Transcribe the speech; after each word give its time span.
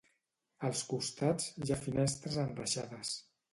Als 0.69 0.81
costats, 0.93 1.51
hi 1.65 1.69
ha 1.69 1.79
finestres 1.83 2.41
enreixades. 2.47 3.15